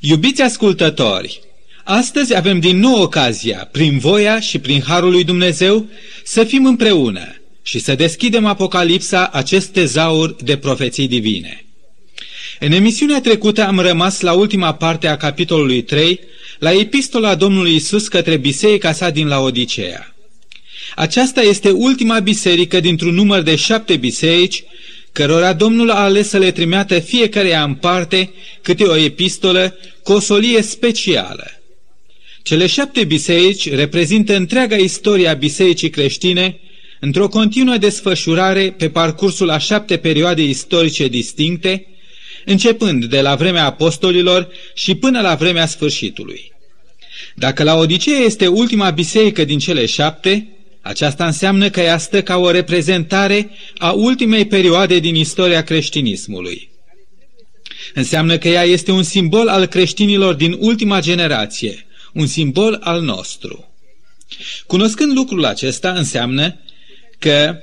[0.00, 1.40] Iubiți ascultători,
[1.84, 5.86] astăzi avem din nou ocazia, prin voia și prin harul lui Dumnezeu,
[6.24, 11.64] să fim împreună și să deschidem Apocalipsa, acest tezaur de profeții divine.
[12.60, 16.20] În emisiunea trecută am rămas la ultima parte a capitolului 3,
[16.58, 20.14] la epistola Domnului Isus către biserica sa din Laodicea.
[20.94, 24.64] Aceasta este ultima biserică dintr-un număr de șapte biserici
[25.16, 28.30] cărora Domnul a ales să le trimeată fiecare în parte
[28.62, 31.60] câte o epistolă cu o solie specială.
[32.42, 36.60] Cele șapte biserici reprezintă întreaga istorie a bisericii creștine
[37.00, 41.86] într-o continuă desfășurare pe parcursul a șapte perioade istorice distincte,
[42.44, 46.52] începând de la vremea apostolilor și până la vremea sfârșitului.
[47.34, 50.55] Dacă la Odisee este ultima biserică din cele șapte,
[50.86, 56.70] aceasta înseamnă că ea stă ca o reprezentare a ultimei perioade din istoria creștinismului.
[57.94, 63.70] Înseamnă că ea este un simbol al creștinilor din ultima generație, un simbol al nostru.
[64.66, 66.60] Cunoscând lucrul acesta, înseamnă
[67.18, 67.56] că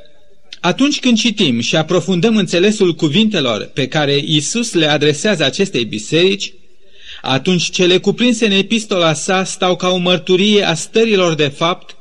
[0.59, 6.53] atunci când citim și aprofundăm înțelesul cuvintelor pe care Isus le adresează acestei biserici,
[7.21, 11.95] atunci cele cuprinse în epistola sa stau ca o mărturie a stărilor de fapt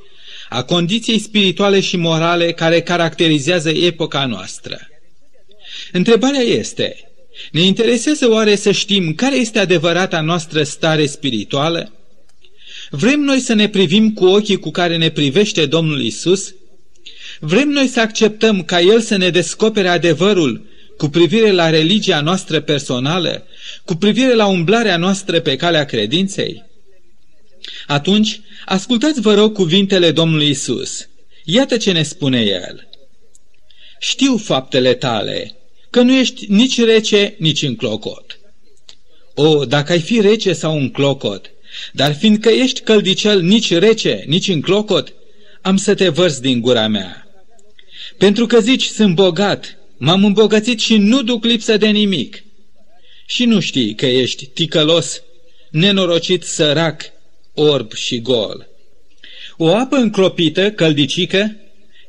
[0.53, 4.89] a condiției spirituale și morale care caracterizează epoca noastră.
[5.92, 7.12] Întrebarea este,
[7.50, 11.92] ne interesează oare să știm care este adevărata noastră stare spirituală?
[12.91, 16.55] Vrem noi să ne privim cu ochii cu care ne privește Domnul Isus?
[17.41, 22.61] Vrem noi să acceptăm ca El să ne descopere adevărul cu privire la religia noastră
[22.61, 23.47] personală,
[23.84, 26.70] cu privire la umblarea noastră pe calea credinței?
[27.86, 31.08] Atunci, ascultați vă rog cuvintele Domnului Isus.
[31.44, 32.88] Iată ce ne spune El.
[34.00, 35.56] Știu faptele tale,
[35.90, 38.38] că nu ești nici rece, nici în clocot.
[39.34, 41.50] O, dacă ai fi rece sau un clocot,
[41.92, 45.12] dar fiindcă ești căldicel nici rece, nici în clocot,
[45.62, 47.27] am să te vărs din gura mea.
[48.18, 52.44] Pentru că zici, sunt bogat, m-am îmbogățit și nu duc lipsă de nimic.
[53.27, 55.23] Și nu știi că ești ticălos,
[55.70, 57.11] nenorocit, sărac,
[57.55, 58.68] orb și gol.
[59.57, 61.57] O apă încropită, căldicică,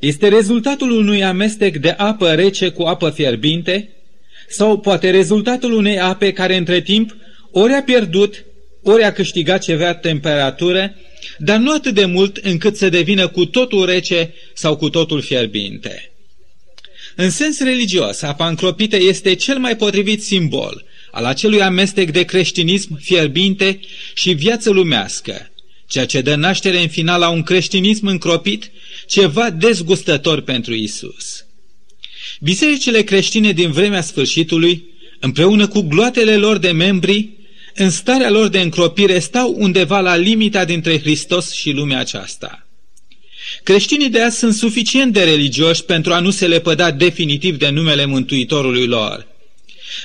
[0.00, 3.88] este rezultatul unui amestec de apă rece cu apă fierbinte
[4.48, 7.16] sau poate rezultatul unei ape care între timp
[7.50, 8.44] ori a pierdut,
[8.82, 10.94] ori a câștigat ceva temperatură,
[11.38, 16.12] dar nu atât de mult încât să devină cu totul rece sau cu totul fierbinte.
[17.16, 22.98] În sens religios, apa încropită este cel mai potrivit simbol al acelui amestec de creștinism
[23.00, 23.80] fierbinte
[24.14, 25.50] și viață lumească,
[25.86, 28.70] ceea ce dă naștere în final la un creștinism încropit,
[29.06, 31.44] ceva dezgustător pentru Isus.
[32.40, 34.84] Bisericile creștine din vremea sfârșitului,
[35.20, 37.28] împreună cu gloatele lor de membri,
[37.74, 42.66] în starea lor de încropire stau undeva la limita dintre Hristos și lumea aceasta.
[43.62, 48.04] Creștinii de azi sunt suficient de religioși pentru a nu se lepăda definitiv de numele
[48.04, 49.26] Mântuitorului lor–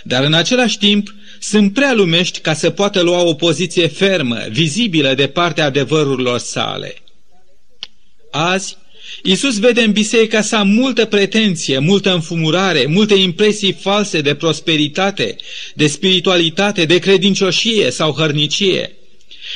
[0.04, 5.14] dar în același timp sunt prea lumești ca să poată lua o poziție fermă, vizibilă
[5.14, 6.96] de partea adevărurilor sale.
[8.32, 8.78] Azi,
[9.24, 15.36] Iisus vede în biserica sa multă pretenție, multă înfumurare, multe impresii false de prosperitate,
[15.74, 18.94] de spiritualitate, de credincioșie sau hărnicie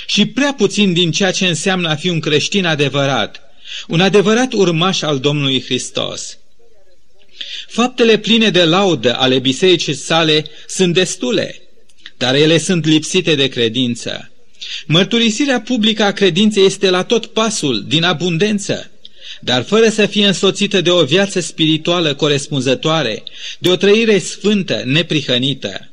[0.05, 3.41] și prea puțin din ceea ce înseamnă a fi un creștin adevărat,
[3.87, 6.37] un adevărat urmaș al Domnului Hristos.
[7.67, 11.61] Faptele pline de laudă ale bisericii sale sunt destule,
[12.17, 14.31] dar ele sunt lipsite de credință.
[14.85, 18.91] Mărturisirea publică a credinței este la tot pasul, din abundență,
[19.39, 23.23] dar fără să fie însoțită de o viață spirituală corespunzătoare,
[23.59, 25.87] de o trăire sfântă, neprihănită.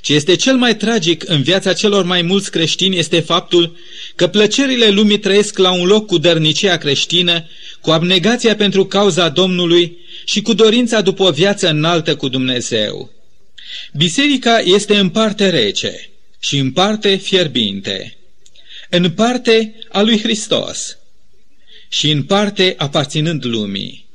[0.00, 3.76] Ce este cel mai tragic în viața celor mai mulți creștini este faptul
[4.14, 7.48] că plăcerile lumii trăiesc la un loc cu dărnicia creștină,
[7.80, 13.10] cu abnegația pentru cauza Domnului și cu dorința după o viață înaltă cu Dumnezeu.
[13.92, 18.16] Biserica este în parte rece și în parte fierbinte,
[18.90, 20.98] în parte a lui Hristos
[21.88, 24.06] și în parte aparținând lumii.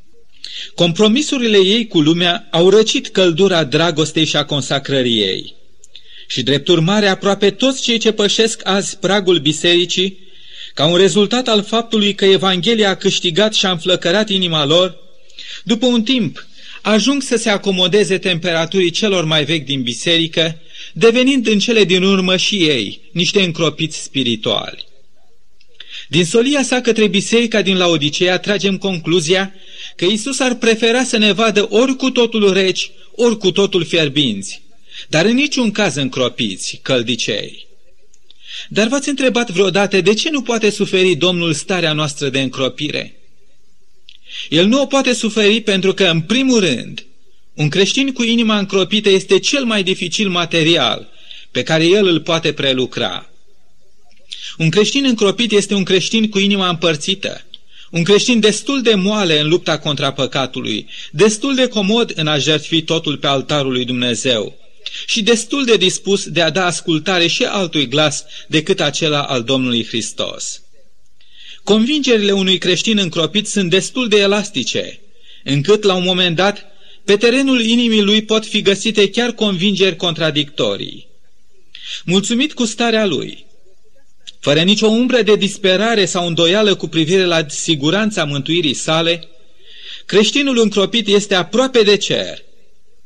[0.75, 5.55] Compromisurile ei cu lumea au răcit căldura dragostei și a consacrării ei.
[6.27, 10.19] Și drept urmare, aproape toți cei ce pășesc azi pragul bisericii,
[10.73, 14.97] ca un rezultat al faptului că Evanghelia a câștigat și a înflăcărat inima lor,
[15.63, 16.47] după un timp,
[16.81, 20.59] ajung să se acomodeze temperaturii celor mai vechi din biserică,
[20.93, 24.85] devenind în cele din urmă și ei niște încropiți spirituali.
[26.09, 29.53] Din solia sa către biserica din Laodicea tragem concluzia
[29.95, 34.61] că Isus ar prefera să ne vadă ori cu totul reci, ori cu totul fierbinți,
[35.07, 37.67] dar în niciun caz încropiți, căldicei.
[38.69, 43.18] Dar v-ați întrebat vreodată de ce nu poate suferi Domnul starea noastră de încropire?
[44.50, 47.06] El nu o poate suferi pentru că, în primul rând,
[47.54, 51.10] un creștin cu inima încropită este cel mai dificil material
[51.51, 53.30] pe care el îl poate prelucra.
[54.57, 57.45] Un creștin încropit este un creștin cu inima împărțită,
[57.92, 62.81] un creștin destul de moale în lupta contra păcatului, destul de comod în a jertfi
[62.81, 64.62] totul pe altarul lui Dumnezeu
[65.05, 69.85] și destul de dispus de a da ascultare și altui glas decât acela al Domnului
[69.85, 70.61] Hristos.
[71.63, 74.99] Convingerile unui creștin încropit sunt destul de elastice,
[75.43, 76.65] încât la un moment dat,
[77.05, 81.07] pe terenul inimii lui pot fi găsite chiar convingeri contradictorii.
[82.05, 83.45] Mulțumit cu starea lui,
[84.39, 89.27] fără nicio umbră de disperare sau îndoială cu privire la siguranța mântuirii sale,
[90.05, 92.43] creștinul încropit este aproape de cer,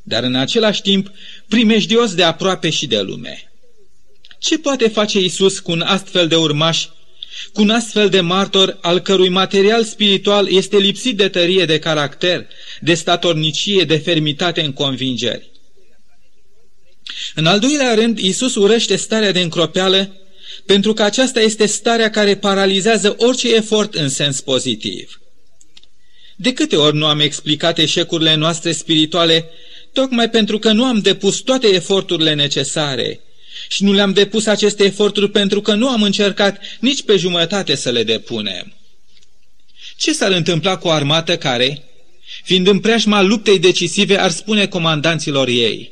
[0.08, 1.12] dar în același timp
[1.48, 3.52] primejdios de aproape și de lume.
[4.40, 6.86] Ce poate face Isus cu un astfel de urmaș,
[7.54, 12.48] cu un astfel de martor al cărui material spiritual este lipsit de tărie de caracter,
[12.82, 15.52] de statornicie, de fermitate în convingeri?
[17.36, 20.22] În al doilea rând, Isus urăște starea de încropeală
[20.66, 25.22] pentru că aceasta este starea care paralizează orice efort în sens pozitiv.
[26.36, 29.50] De câte ori nu am explicat eșecurile noastre spirituale
[30.00, 33.20] tocmai pentru că nu am depus toate eforturile necesare
[33.70, 37.90] și nu le-am depus aceste eforturi pentru că nu am încercat nici pe jumătate să
[37.90, 38.74] le depunem.
[39.98, 41.84] Ce s-ar întâmpla cu o armată care,
[42.44, 45.92] fiind în preajma luptei decisive, ar spune comandanților ei?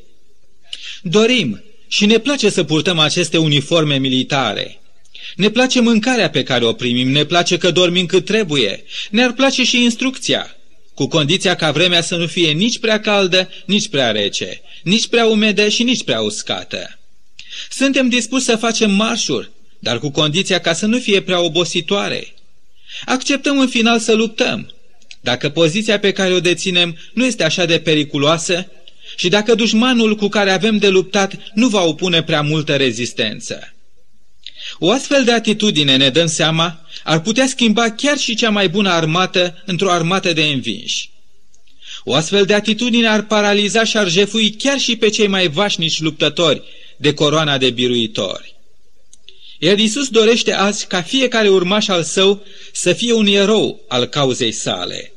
[1.02, 4.80] Dorim și ne place să purtăm aceste uniforme militare.
[5.36, 9.63] Ne place mâncarea pe care o primim, ne place că dormim cât trebuie, ne-ar place
[9.63, 10.56] și instrucția,
[10.95, 15.25] cu condiția ca vremea să nu fie nici prea caldă, nici prea rece, nici prea
[15.25, 17.00] umedă și nici prea uscată.
[17.69, 22.33] Suntem dispuși să facem marșuri, dar cu condiția ca să nu fie prea obositoare.
[23.06, 24.74] Acceptăm în final să luptăm.
[25.21, 28.71] Dacă poziția pe care o deținem nu este așa de periculoasă
[29.15, 33.74] și dacă dușmanul cu care avem de luptat nu va opune prea multă rezistență.
[34.80, 38.90] O astfel de atitudine, ne dăm seama, ar putea schimba chiar și cea mai bună
[38.90, 41.10] armată într-o armată de învinși.
[42.04, 46.00] O astfel de atitudine ar paraliza și ar jefui chiar și pe cei mai vașnici
[46.00, 46.63] luptători
[46.98, 48.56] de coroana de biruitori.
[49.60, 54.52] Iar Iisus dorește azi ca fiecare urmaș al său să fie un erou al cauzei
[54.52, 55.13] sale.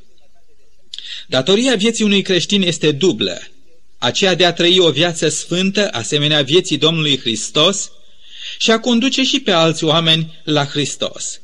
[1.26, 3.40] Datoria vieții unui creștin este dublă,
[3.98, 7.90] aceea de a trăi o viață sfântă, asemenea vieții Domnului Hristos,
[8.58, 11.40] și a conduce și pe alți oameni la Hristos.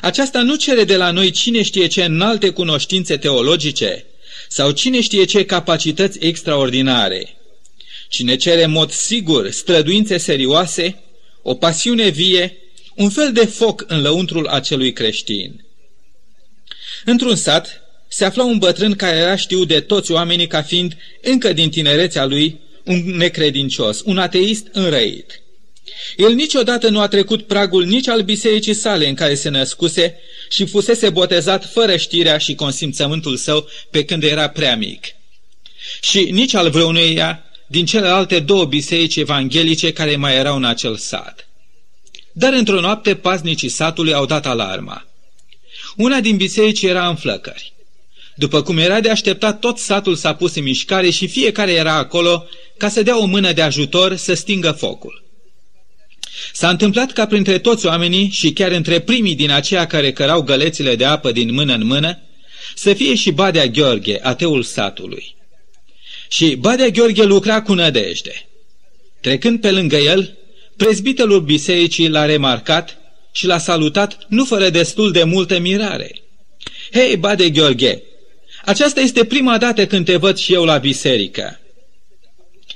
[0.00, 4.04] Aceasta nu cere de la noi cine știe ce înalte cunoștințe teologice
[4.48, 7.38] sau cine știe ce capacități extraordinare,
[8.08, 11.02] Cine cere în mod sigur străduințe serioase,
[11.42, 12.56] o pasiune vie,
[12.94, 15.64] un fel de foc în lăuntrul acelui creștin.
[17.04, 21.52] Într-un sat se afla un bătrân care era știut de toți oamenii ca fiind, încă
[21.52, 25.42] din tinerețea lui, un necredincios, un ateist înrăit.
[26.16, 30.18] El niciodată nu a trecut pragul nici al bisericii sale în care se născuse
[30.50, 35.06] și fusese botezat fără știrea și consimțământul său pe când era prea mic.
[36.00, 41.48] Și nici al vreuneia din celelalte două biserici evanghelice care mai erau în acel sat.
[42.32, 45.06] Dar într-o noapte paznicii satului au dat alarma.
[45.96, 47.72] Una din biserici era în flăcări.
[48.34, 52.46] După cum era de așteptat, tot satul s-a pus în mișcare și fiecare era acolo
[52.76, 55.27] ca să dea o mână de ajutor să stingă focul.
[56.52, 60.96] S-a întâmplat ca printre toți oamenii și chiar între primii din aceia care cărau gălețile
[60.96, 62.18] de apă din mână în mână,
[62.74, 65.36] să fie și Badea Gheorghe, ateul satului.
[66.28, 68.48] Și Badea Gheorghe lucra cu nădejde.
[69.20, 70.36] Trecând pe lângă el,
[70.76, 72.98] prezbitelul bisericii l-a remarcat
[73.32, 76.22] și l-a salutat nu fără destul de multă mirare.
[76.92, 78.02] Hei, Bade Gheorghe,
[78.64, 81.60] aceasta este prima dată când te văd și eu la biserică.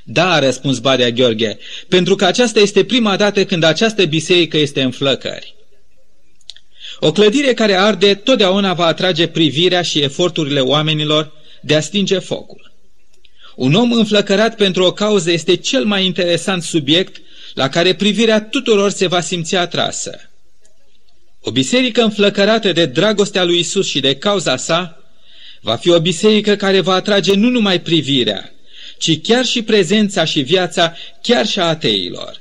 [0.04, 4.82] Da, a răspuns Badea Gheorghe, pentru că aceasta este prima dată când această biserică este
[4.82, 5.54] în flăcări.
[7.00, 12.73] O clădire care arde totdeauna va atrage privirea și eforturile oamenilor de a stinge focul.
[13.56, 17.23] Un om înflăcărat pentru o cauză este cel mai interesant subiect
[17.54, 20.30] la care privirea tuturor se va simți atrasă.
[21.40, 25.02] O biserică înflăcărată de dragostea lui Isus și de cauza sa
[25.61, 28.52] va fi o biserică care va atrage nu numai privirea,
[29.02, 32.40] ci chiar și prezența și viața chiar și a ateilor.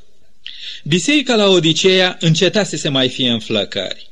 [0.84, 4.10] Biserica la Odiceea încetase să mai fie în flăcări.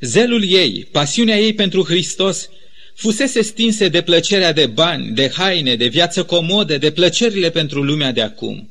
[0.00, 2.48] Zelul ei, pasiunea ei pentru Hristos,
[2.94, 8.12] fusese stinse de plăcerea de bani, de haine, de viață comodă, de plăcerile pentru lumea
[8.12, 8.70] de acum.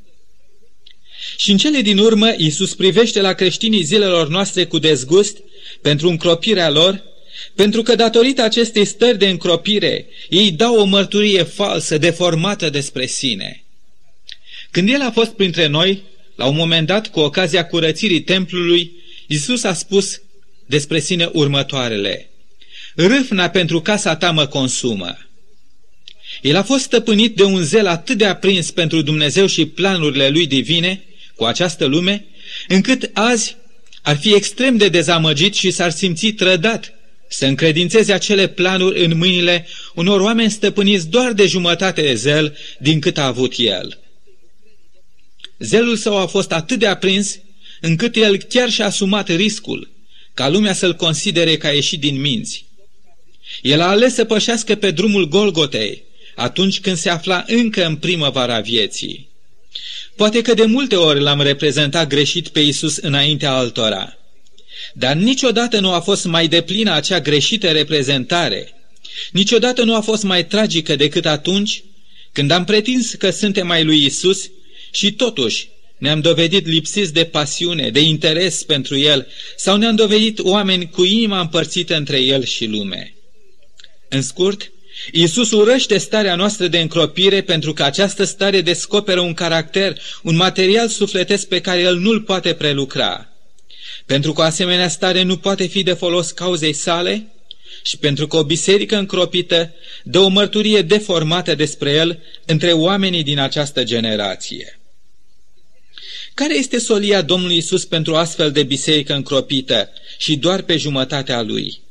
[1.38, 5.38] Și în cele din urmă, Iisus privește la creștinii zilelor noastre cu dezgust
[5.82, 7.04] pentru încropirea lor,
[7.56, 13.64] pentru că datorită acestei stări de încropire, ei dau o mărturie falsă, deformată despre sine.
[14.72, 16.04] Când El a fost printre noi,
[16.36, 18.92] la un moment dat, cu ocazia curățirii templului,
[19.28, 20.22] Iisus a spus
[20.66, 22.30] despre sine următoarele.
[22.96, 25.18] Râfna pentru casa ta mă consumă.
[26.42, 30.48] El a fost stăpânit de un zel atât de aprins pentru Dumnezeu și planurile lui
[30.48, 31.04] divine
[31.36, 32.26] cu această lume,
[32.68, 33.56] încât azi
[34.02, 36.94] ar fi extrem de dezamăgit și s-ar simți trădat
[37.34, 43.00] să încredințeze acele planuri în mâinile unor oameni stăpâniți doar de jumătate de zel din
[43.00, 44.00] cât a avut el.
[45.60, 47.40] Zelul său a fost atât de aprins
[47.82, 49.90] încât el chiar și-a asumat riscul
[50.34, 52.66] ca lumea să-l considere ca ieșit din minți.
[53.62, 56.04] El a ales să pășească pe drumul Golgotei
[56.36, 59.30] atunci când se afla încă în primăvara vieții.
[60.16, 64.18] Poate că de multe ori l-am reprezentat greșit pe Isus înaintea altora,
[64.94, 68.74] dar niciodată nu a fost mai deplină acea greșită reprezentare,
[69.32, 71.84] niciodată nu a fost mai tragică decât atunci
[72.32, 74.50] când am pretins că suntem mai lui Isus
[74.92, 80.90] și totuși ne-am dovedit lipsiți de pasiune, de interes pentru El sau ne-am dovedit oameni
[80.90, 83.14] cu inima împărțită între El și lume.
[84.10, 84.72] În scurt,
[85.12, 90.88] Iisus urăște starea noastră de încropire pentru că această stare descoperă un caracter, un material
[90.88, 93.31] sufletesc pe care El nu-l poate prelucra.
[94.12, 97.28] Pentru că o asemenea stare nu poate fi de folos cauzei sale
[97.84, 103.40] și pentru că o biserică încropită dă o mărturie deformată despre El între oamenii din
[103.40, 104.80] această generație.
[106.34, 111.82] Care este solia Domnului Isus pentru astfel de biserică încropită și doar pe jumătatea lui?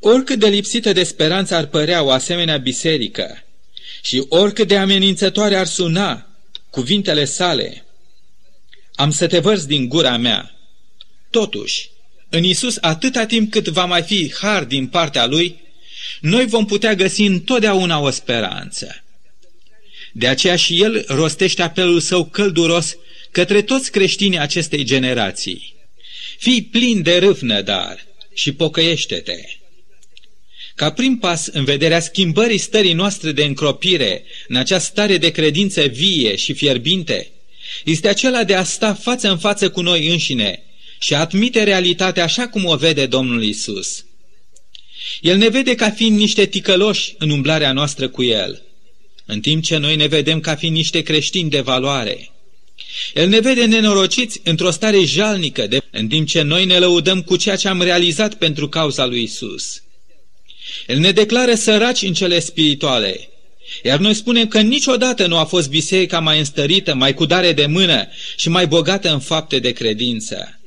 [0.00, 3.44] Oricât de lipsită de speranță ar părea o asemenea biserică
[4.02, 6.26] și oricât de amenințătoare ar suna
[6.70, 7.84] cuvintele sale,
[8.94, 10.56] am să te vărzi din gura mea.
[11.32, 11.88] Totuși,
[12.28, 15.60] în Isus, atâta timp cât va mai fi har din partea Lui,
[16.20, 19.04] noi vom putea găsi întotdeauna o speranță.
[20.12, 22.96] De aceea și El rostește apelul său călduros
[23.30, 25.74] către toți creștinii acestei generații.
[26.38, 29.36] Fii plin de râvnă, dar, și pocăiește-te.
[30.74, 35.82] Ca prim pas în vederea schimbării stării noastre de încropire în această stare de credință
[35.82, 37.30] vie și fierbinte,
[37.84, 40.62] este acela de a sta față în față cu noi înșine
[41.02, 44.04] și a admite realitatea așa cum o vede Domnul Isus.
[45.20, 48.62] El ne vede ca fiind niște ticăloși în umblarea noastră cu El,
[49.26, 52.30] în timp ce noi ne vedem ca fiind niște creștini de valoare.
[53.14, 57.36] El ne vede nenorociți într-o stare jalnică, de, în timp ce noi ne lăudăm cu
[57.36, 59.82] ceea ce am realizat pentru cauza lui Isus.
[60.86, 63.28] El ne declară săraci în cele spirituale,
[63.82, 67.66] iar noi spunem că niciodată nu a fost biserica mai înstărită, mai cu dare de
[67.66, 70.61] mână și mai bogată în fapte de credință.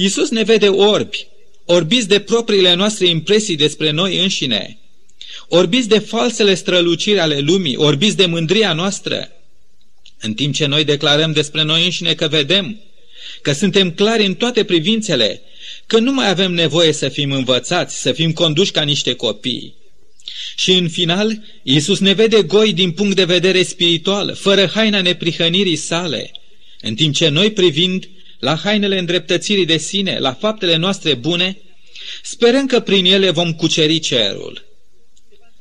[0.00, 1.26] Iisus ne vede orbi,
[1.64, 4.78] orbiți de propriile noastre impresii despre noi înșine,
[5.48, 9.30] orbiți de falsele străluciri ale lumii, orbiți de mândria noastră,
[10.20, 12.80] în timp ce noi declarăm despre noi înșine că vedem,
[13.42, 15.42] că suntem clari în toate privințele,
[15.86, 19.74] că nu mai avem nevoie să fim învățați, să fim conduși ca niște copii.
[20.56, 25.76] Și în final, Iisus ne vede goi din punct de vedere spiritual, fără haina neprihănirii
[25.76, 26.30] sale,
[26.80, 31.58] în timp ce noi privind la hainele îndreptățirii de sine, la faptele noastre bune,
[32.22, 34.66] sperăm că prin ele vom cuceri cerul.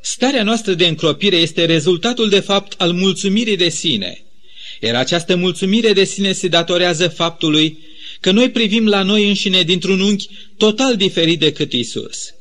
[0.01, 4.21] Starea noastră de încropire este rezultatul de fapt al mulțumirii de sine–
[4.81, 7.77] iar această mulțumire de sine se datorează faptului
[8.19, 12.33] că noi privim la noi înșine dintr-un unghi total diferit decât Isus.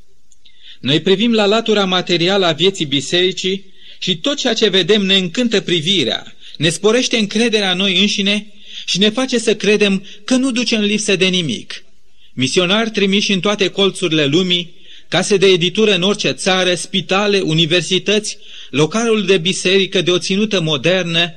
[0.81, 3.65] Noi privim la latura materială a vieții bisericii
[3.99, 8.53] și tot ceea ce vedem ne încântă privirea, ne sporește încrederea noi înșine
[8.87, 11.85] și ne face să credem că nu ducem lipsă de nimic.
[12.33, 14.75] Misionari trimiși în toate colțurile lumii,
[15.09, 18.39] case de editură în orice țară, spitale, universități,
[18.71, 21.35] localul de biserică de o ținută modernă,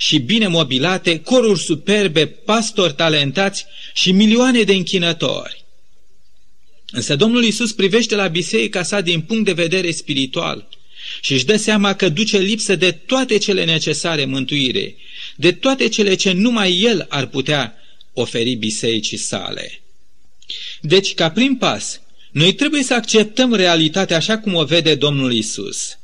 [0.00, 5.64] și bine mobilate, coruri superbe, pastori talentați și milioane de închinători.
[6.90, 10.68] Însă Domnul Isus privește la biserica sa din punct de vedere spiritual
[11.20, 14.94] și își dă seama că duce lipsă de toate cele necesare mântuire,
[15.38, 17.74] de toate cele ce numai El ar putea
[18.12, 19.80] oferi bisericii sale.
[20.80, 25.98] Deci, ca prim pas, noi trebuie să acceptăm realitatea așa cum o vede Domnul Isus.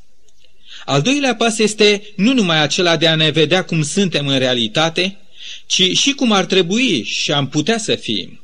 [0.84, 5.18] Al doilea pas este nu numai acela de a ne vedea cum suntem în realitate,
[5.66, 8.40] ci și cum ar trebui și am putea să fim.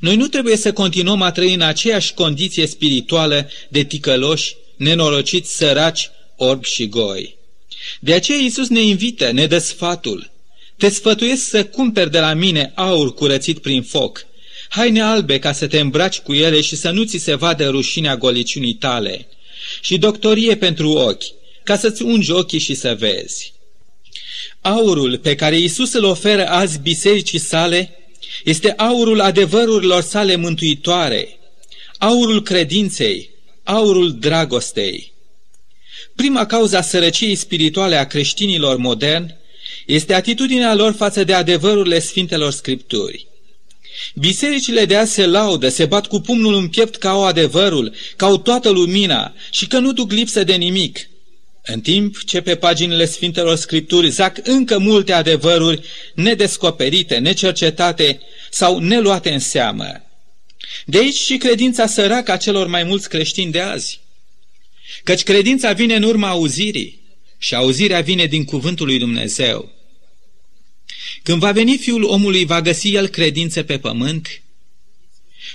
[0.00, 6.10] Noi nu trebuie să continuăm a trăi în aceeași condiție spirituală de ticăloși, nenorociți, săraci,
[6.36, 7.37] orbi și goi.
[8.00, 10.30] De aceea Iisus ne invită, ne dă sfatul.
[10.76, 14.26] Te sfătuiesc să cumperi de la mine aur curățit prin foc,
[14.68, 18.16] haine albe ca să te îmbraci cu ele și să nu ți se vadă rușinea
[18.16, 19.26] goliciunii tale,
[19.80, 21.24] și doctorie pentru ochi,
[21.64, 23.52] ca să-ți ungi ochii și să vezi.
[24.60, 27.98] Aurul pe care Iisus îl oferă azi bisericii sale
[28.44, 31.38] este aurul adevărurilor sale mântuitoare,
[31.98, 33.30] aurul credinței,
[33.64, 35.12] aurul dragostei.
[36.18, 39.36] Prima cauza sărăciei spirituale a creștinilor moderni
[39.86, 43.26] este atitudinea lor față de adevărurile Sfintelor Scripturi.
[44.14, 48.26] Bisericile de azi se laudă, se bat cu pumnul în piept ca au adevărul, ca
[48.26, 51.08] au toată lumina și că nu duc lipsă de nimic.
[51.62, 55.80] În timp ce pe paginile Sfintelor Scripturi zac încă multe adevăruri
[56.14, 58.20] nedescoperite, necercetate
[58.50, 60.02] sau neluate în seamă.
[60.86, 64.06] De aici și credința săracă a celor mai mulți creștini de azi.
[65.04, 67.00] Căci credința vine în urma auzirii
[67.38, 69.70] și auzirea vine din cuvântul lui Dumnezeu.
[71.22, 74.42] Când va veni Fiul omului, va găsi el credință pe pământ?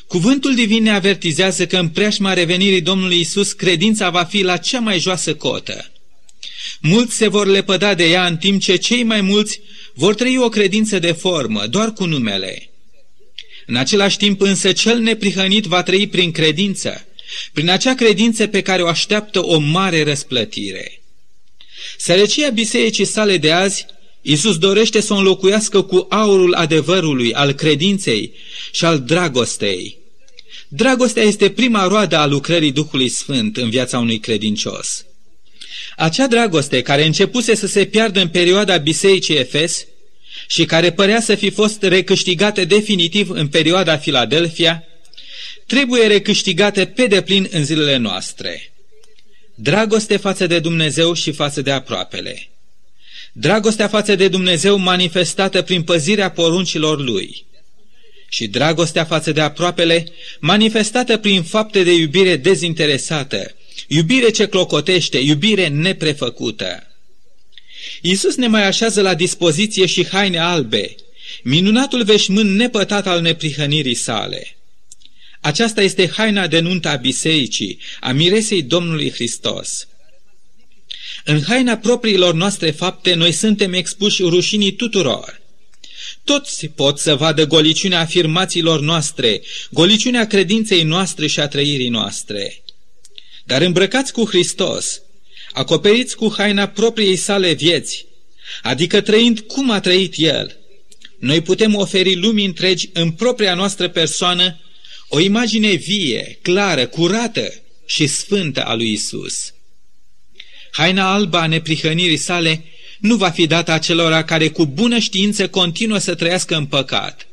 [0.08, 4.80] Cuvântul divin ne avertizează că în preajma revenirii Domnului Isus credința va fi la cea
[4.80, 5.92] mai joasă cotă.
[6.80, 9.60] Mulți se vor lepăda de ea în timp ce cei mai mulți
[9.94, 12.70] vor trăi o credință de formă, doar cu numele.
[13.66, 17.06] În același timp însă cel neprihănit va trăi prin credință,
[17.53, 21.01] prin acea credință pe care o așteaptă o mare răsplătire.
[21.98, 23.86] Sărăcia bisericii sale de azi,
[24.22, 28.34] Iisus dorește să o înlocuiască cu aurul adevărului, al credinței
[28.72, 29.98] și al dragostei.
[30.68, 35.06] Dragostea este prima roadă a lucrării Duhului Sfânt în viața unui credincios.
[35.98, 39.86] Acea dragoste care începuse să se piardă în perioada bisericii Efes
[40.48, 44.84] și care părea să fi fost recâștigată definitiv în perioada Filadelfia,
[45.65, 48.74] trebuie recâștigate pe deplin în zilele noastre.
[49.55, 52.48] Dragoste față de Dumnezeu și față de aproapele.
[53.32, 57.46] Dragostea față de Dumnezeu manifestată prin păzirea poruncilor Lui.
[58.29, 63.56] Și dragostea față de aproapele manifestată prin fapte de iubire dezinteresată,
[63.88, 66.88] iubire ce clocotește, iubire neprefăcută.
[68.02, 70.95] Iisus ne mai așează la dispoziție și haine albe,
[71.43, 74.58] minunatul veșmânt nepătat al neprihănirii sale.
[75.43, 79.88] Aceasta este haina de nuntă a bisericii, a miresei Domnului Hristos.
[81.23, 85.41] În haina propriilor noastre fapte, noi suntem expuși rușinii tuturor.
[86.23, 92.63] Toți pot să vadă goliciunea afirmațiilor noastre, goliciunea credinței noastre și a trăirii noastre.
[93.45, 95.01] Dar îmbrăcați cu Hristos,
[95.51, 98.06] acoperiți cu haina propriei sale vieți,
[98.62, 100.58] adică trăind cum a trăit El,
[101.19, 104.58] noi putem oferi lumii întregi în propria noastră persoană
[105.15, 107.54] o imagine vie, clară, curată
[107.86, 109.54] și sfântă a lui Isus.
[110.71, 112.63] Haina albă a neprihănirii sale
[112.99, 117.28] nu va fi dată acelora care cu bună știință continuă să trăiască în păcat,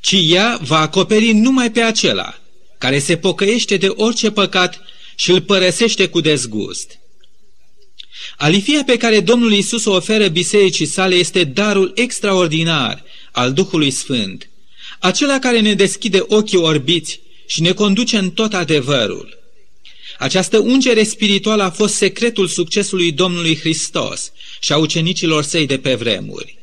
[0.00, 2.40] ci ea va acoperi numai pe acela
[2.78, 4.80] care se pocăiește de orice păcat
[5.14, 6.98] și îl părăsește cu dezgust.
[8.36, 14.49] Alifia pe care Domnul Isus o oferă bisericii sale este darul extraordinar al Duhului Sfânt,
[15.00, 19.38] acela care ne deschide ochii orbiți și ne conduce în tot adevărul.
[20.18, 25.94] Această ungere spirituală a fost secretul succesului Domnului Hristos și a ucenicilor săi de pe
[25.94, 26.58] vremuri.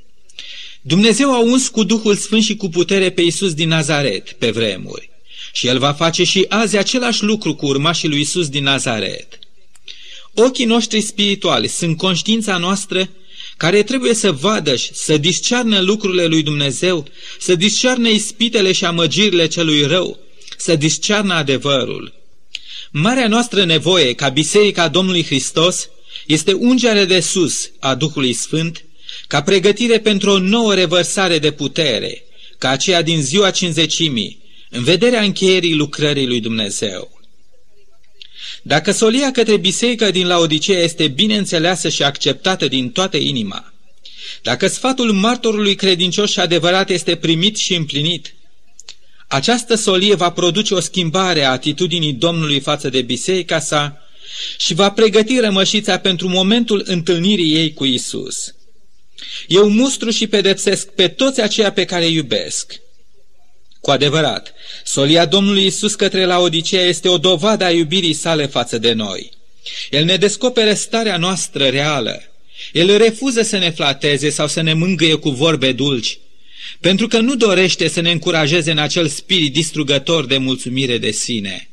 [0.82, 5.10] Dumnezeu a uns cu Duhul Sfânt și cu putere pe Isus din Nazaret pe vremuri.
[5.54, 9.39] Și El va face și azi același lucru cu urmașii lui Isus din Nazaret.
[10.34, 13.10] Ochii noștri spirituali sunt conștiința noastră
[13.58, 17.06] care trebuie să vadă și să discearnă lucrurile lui Dumnezeu,
[17.39, 20.20] să discearnă ispitele și amăgirile celui rău,
[20.58, 22.13] să discearnă adevărul.
[22.91, 25.89] Marea noastră nevoie ca Biserica Domnului Hristos
[26.28, 28.84] este ungerea de sus a Duhului Sfânt,
[29.28, 32.24] ca pregătire pentru o nouă revărsare de putere,
[32.58, 37.17] ca aceea din ziua cinzecimii, în vederea încheierii lucrării lui Dumnezeu.
[38.68, 43.74] Dacă solia către biserică din Laodicea este bine înțeleasă și acceptată din toată inima,
[44.42, 48.36] dacă sfatul martorului credincios și adevărat este primit și împlinit,
[49.28, 54.02] această solie va produce o schimbare a atitudinii Domnului față de biserica sa
[54.58, 58.56] și va pregăti rămășița pentru momentul întâlnirii ei cu Isus.
[59.48, 62.80] Eu mustru și pedepsesc pe toți aceia pe care îi iubesc.
[63.88, 68.78] Cu adevărat, solia Domnului Isus către la Odiseea este o dovadă a iubirii sale față
[68.78, 69.30] de noi.
[69.91, 72.23] El ne descoperă starea noastră reală.
[72.73, 76.17] El refuză să ne flateze sau să ne mângâie cu vorbe dulci,
[76.80, 81.69] pentru că nu dorește să ne încurajeze în acel spirit distrugător de mulțumire de sine,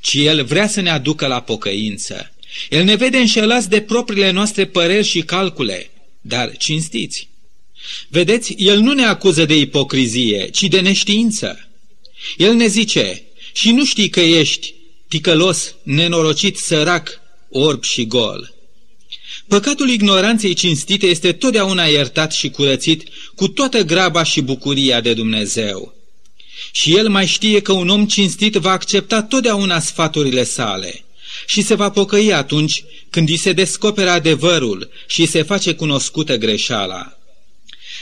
[0.00, 2.32] ci El vrea să ne aducă la pocăință.
[2.70, 5.90] El ne vede înșelați de propriile noastre păreri și calcule,
[6.20, 7.28] dar cinstiți.
[8.08, 11.68] Vedeți, El nu ne acuză de ipocrizie, ci de neștiință.
[12.36, 14.74] El ne zice, și nu știi că ești
[15.08, 18.54] ticălos, nenorocit, sărac, orb și gol.
[19.48, 25.94] Păcatul ignoranței cinstite este totdeauna iertat și curățit cu toată graba și bucuria de Dumnezeu.
[26.72, 31.04] Și el mai știe că un om cinstit va accepta totdeauna sfaturile sale
[31.46, 37.17] și se va pocăi atunci când îi se descoperă adevărul și se face cunoscută greșeala.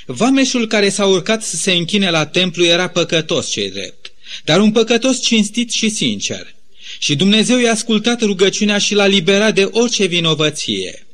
[0.07, 4.13] Vameșul care s-a urcat să se închine la templu era păcătos cei drept,
[4.45, 6.55] dar un păcătos cinstit și sincer.
[6.99, 11.07] Și Dumnezeu i-a ascultat rugăciunea și l-a liberat de orice vinovăție.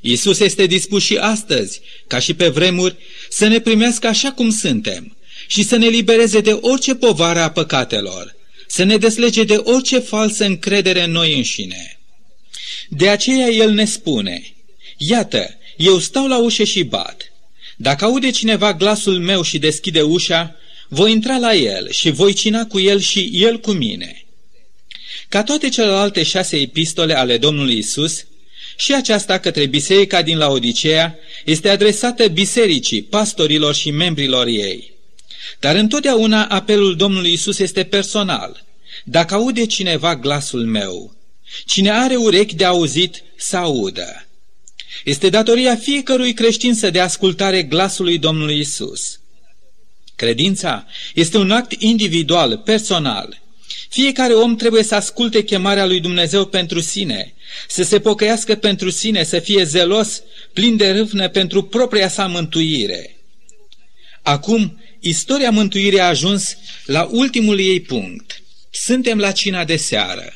[0.00, 2.96] Iisus este dispus și astăzi, ca și pe vremuri,
[3.28, 8.36] să ne primească așa cum suntem și să ne libereze de orice povară a păcatelor,
[8.66, 11.98] să ne deslege de orice falsă încredere în noi înșine.
[12.88, 14.54] De aceea El ne spune,
[14.96, 17.25] Iată, eu stau la ușă și bat.
[17.76, 20.56] Dacă aude cineva glasul meu și deschide ușa,
[20.88, 24.24] voi intra la el și voi cina cu el și el cu mine.
[25.28, 28.24] Ca toate celelalte șase epistole ale Domnului Isus,
[28.76, 34.92] și aceasta către biserica din Laodicea este adresată bisericii, pastorilor și membrilor ei.
[35.60, 38.64] Dar întotdeauna apelul Domnului Isus este personal.
[39.04, 41.14] Dacă aude cineva glasul meu,
[41.66, 44.25] cine are urechi de auzit, să audă.
[45.04, 49.20] Este datoria fiecărui creștin să dea ascultare glasului Domnului Isus.
[50.16, 53.42] Credința este un act individual, personal.
[53.88, 57.34] Fiecare om trebuie să asculte chemarea lui Dumnezeu pentru sine
[57.68, 63.16] să se pocăiască pentru sine, să fie zelos, plin de râvnă pentru propria sa mântuire.
[64.22, 68.42] Acum, istoria mântuirii a ajuns la ultimul ei punct.
[68.70, 70.34] Suntem la cina de seară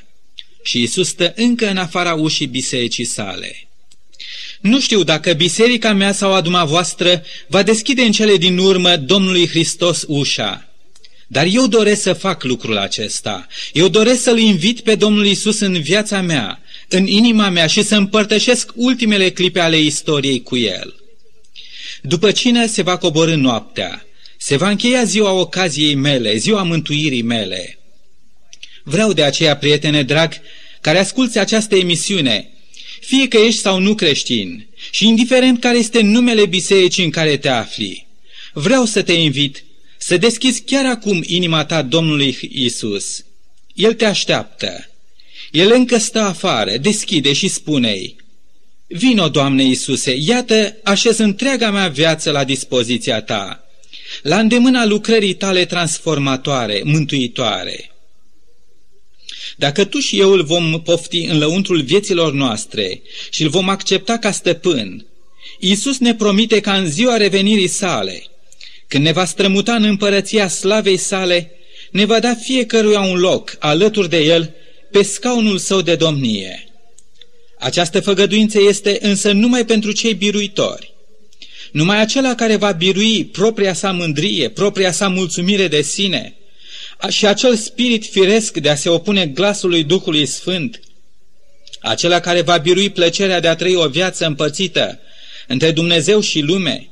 [0.62, 3.69] și Isus stă încă în afara ușii bisericii sale.
[4.60, 9.48] Nu știu dacă biserica mea sau a dumneavoastră va deschide în cele din urmă Domnului
[9.48, 10.68] Hristos ușa,
[11.26, 13.46] dar eu doresc să fac lucrul acesta.
[13.72, 17.96] Eu doresc să-L invit pe Domnul Isus în viața mea, în inima mea și să
[17.96, 20.94] împărtășesc ultimele clipe ale istoriei cu El.
[22.02, 24.06] După cine se va coborâ noaptea,
[24.38, 27.78] se va încheia ziua ocaziei mele, ziua mântuirii mele.
[28.82, 30.32] Vreau de aceea, prietene drag,
[30.80, 32.49] care asculți această emisiune,
[33.00, 37.48] fie că ești sau nu creștin, și indiferent care este numele bisericii în care te
[37.48, 38.06] afli,
[38.52, 39.64] vreau să te invit
[39.98, 43.24] să deschizi chiar acum inima ta Domnului Isus.
[43.74, 44.90] El te așteaptă.
[45.50, 48.16] El încă stă afară, deschide și spune-i,
[48.92, 53.64] Vino, Doamne Iisuse, iată, așez întreaga mea viață la dispoziția Ta,
[54.22, 57.90] la îndemâna lucrării tale transformatoare, mântuitoare.
[59.56, 64.18] Dacă tu și eu îl vom pofti în lăuntrul vieților noastre și îl vom accepta
[64.18, 65.04] ca stăpân,
[65.58, 68.22] Iisus ne promite ca în ziua revenirii sale,
[68.88, 71.50] când ne va strămuta în împărăția slavei sale,
[71.90, 74.54] ne va da fiecăruia un loc alături de el
[74.90, 76.64] pe scaunul său de domnie.
[77.58, 80.94] Această făgăduință este însă numai pentru cei biruitori.
[81.72, 86.34] Numai acela care va birui propria sa mândrie, propria sa mulțumire de sine
[87.08, 90.80] și acel spirit firesc de a se opune glasului Duhului Sfânt,
[91.80, 94.98] acela care va birui plăcerea de a trăi o viață împărțită
[95.46, 96.90] între Dumnezeu și lume,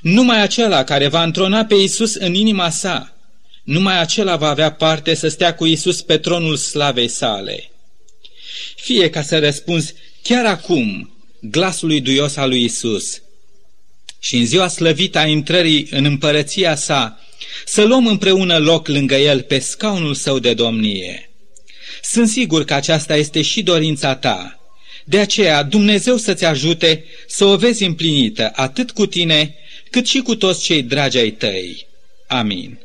[0.00, 3.16] numai acela care va întrona pe Isus în inima sa,
[3.62, 7.70] numai acela va avea parte să stea cu Isus pe tronul slavei sale.
[8.76, 13.22] Fie ca să răspunzi chiar acum glasului duios al lui Isus
[14.18, 17.23] și în ziua slăvită a intrării în împărăția sa,
[17.64, 21.30] să luăm împreună loc lângă el pe scaunul său de domnie.
[22.02, 24.58] Sunt sigur că aceasta este și dorința ta.
[25.04, 29.54] De aceea, Dumnezeu să-ți ajute să o vezi împlinită atât cu tine,
[29.90, 31.86] cât și cu toți cei dragi ai tăi.
[32.26, 32.78] Amin.